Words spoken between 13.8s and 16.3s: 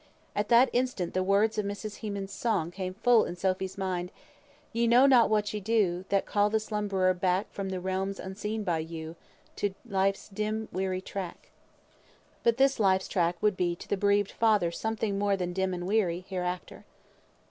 the bereaved father something more than dim and weary,